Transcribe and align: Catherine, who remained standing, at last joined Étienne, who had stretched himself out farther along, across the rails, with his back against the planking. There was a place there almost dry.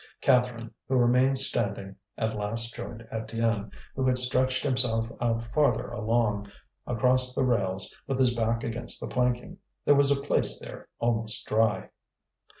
Catherine, 0.19 0.73
who 0.87 0.95
remained 0.95 1.37
standing, 1.37 1.95
at 2.17 2.33
last 2.33 2.73
joined 2.73 3.07
Étienne, 3.13 3.69
who 3.95 4.03
had 4.07 4.17
stretched 4.17 4.63
himself 4.63 5.07
out 5.21 5.43
farther 5.53 5.89
along, 5.91 6.51
across 6.87 7.35
the 7.35 7.45
rails, 7.45 7.95
with 8.07 8.17
his 8.17 8.33
back 8.33 8.63
against 8.63 8.99
the 8.99 9.07
planking. 9.13 9.59
There 9.85 9.93
was 9.93 10.09
a 10.09 10.19
place 10.19 10.59
there 10.59 10.87
almost 10.99 11.45
dry. 11.45 11.91